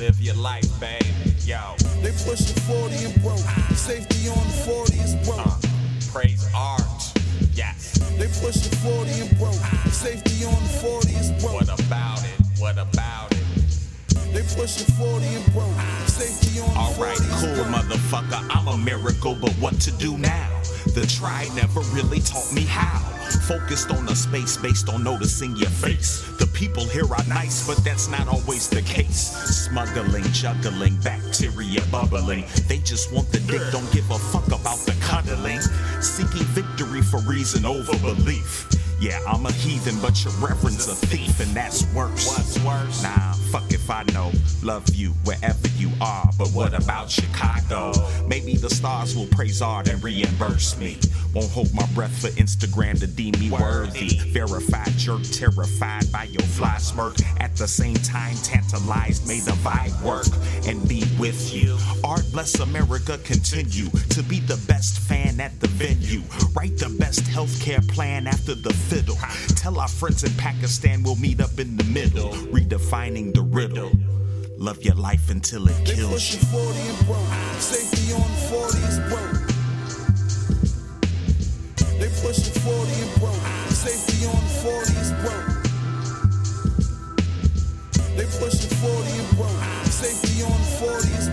[0.00, 1.04] Live your life, baby.
[1.44, 1.58] Yo.
[2.00, 3.36] They pushing 40 and broke.
[3.76, 5.46] Safety on the 40 is broke.
[5.46, 5.56] Uh,
[6.10, 6.80] praise art.
[7.52, 7.98] Yes.
[8.16, 9.60] They pushing 40 and broke.
[9.92, 11.52] Safety on the 40 is broke.
[11.52, 12.40] What about it?
[12.58, 13.44] What about it?
[14.32, 15.68] They pushing 40 and broke.
[16.08, 17.84] Safety on the Alright, 40 is cool, broke.
[17.84, 18.56] motherfucker.
[18.56, 20.62] I'm a miracle, but what to do now?
[20.94, 22.98] The try never really taught me how.
[23.46, 26.22] Focused on a space based on noticing your face.
[26.38, 29.30] The people here are nice, but that's not always the case.
[29.68, 32.44] Smuggling, juggling, bacteria bubbling.
[32.66, 35.60] They just want the dick, don't give a fuck about the cuddling.
[36.00, 38.68] Seeking victory for reason over belief.
[39.00, 42.26] Yeah, I'm a heathen, but your reverend's a thief, and that's worse.
[42.26, 43.02] What's worse?
[43.02, 43.69] Nah, fuck if I know.
[44.62, 47.92] Love you wherever you are, but what about Chicago?
[48.26, 50.98] Maybe the stars will praise art and reimburse me.
[51.34, 54.18] Won't hold my breath for Instagram to deem me worthy.
[54.32, 57.14] Verified jerk, terrified by your fly smirk.
[57.38, 60.26] At the same time, tantalized, may the vibe work
[60.66, 61.78] and be with you.
[62.04, 66.20] Art bless America, continue to be the best fan at the venue.
[66.54, 69.16] Write the best healthcare plan after the fiddle.
[69.56, 73.90] Tell our friends in Pakistan we'll meet up in the middle, redefining the riddle.
[74.60, 76.38] Love your life until it They kills you.
[76.38, 77.32] 40 and broke.
[77.58, 79.40] Safety on 40 is broke.
[81.98, 83.40] They pushing 40 and broke.
[83.72, 85.48] Safety on 40 is broke.
[88.18, 89.64] They pushing 40 and broke.
[89.86, 91.28] Safety on 40 is